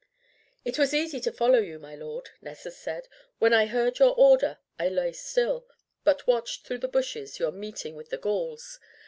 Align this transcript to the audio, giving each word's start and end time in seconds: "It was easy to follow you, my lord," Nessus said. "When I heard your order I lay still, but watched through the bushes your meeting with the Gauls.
"It 0.65 0.79
was 0.79 0.95
easy 0.95 1.19
to 1.19 1.31
follow 1.31 1.59
you, 1.59 1.77
my 1.77 1.93
lord," 1.93 2.31
Nessus 2.41 2.75
said. 2.75 3.07
"When 3.37 3.53
I 3.53 3.67
heard 3.67 3.99
your 3.99 4.15
order 4.15 4.57
I 4.79 4.89
lay 4.89 5.11
still, 5.11 5.67
but 6.03 6.25
watched 6.25 6.65
through 6.65 6.79
the 6.79 6.87
bushes 6.87 7.37
your 7.37 7.51
meeting 7.51 7.93
with 7.95 8.09
the 8.09 8.17
Gauls. 8.17 8.79